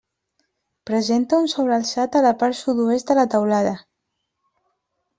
[0.89, 3.79] Presenta un sobrealçat a la part sud-oest de la teulada.